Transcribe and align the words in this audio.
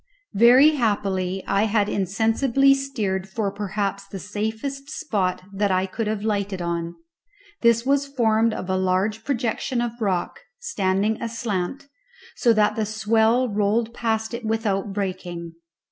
Very 0.33 0.71
happily 0.77 1.43
I 1.45 1.65
had 1.65 1.87
insensibly 1.87 2.73
steered 2.73 3.29
for 3.29 3.51
perhaps 3.51 4.07
the 4.07 4.17
safest 4.17 4.89
spot 4.89 5.43
that 5.53 5.69
I 5.69 5.85
could 5.85 6.07
have 6.07 6.23
lighted 6.23 6.59
on; 6.59 6.95
this 7.61 7.85
was 7.85 8.07
formed 8.07 8.51
of 8.51 8.67
a 8.67 8.77
large 8.77 9.23
projection 9.23 9.79
of 9.79 9.91
rock, 10.01 10.39
standing 10.57 11.21
aslant, 11.21 11.87
so 12.35 12.51
that 12.51 12.75
the 12.75 12.87
swell 12.87 13.47
rolled 13.47 13.93
past 13.93 14.33
it 14.33 14.43
without 14.43 14.91
breaking. 14.91 15.53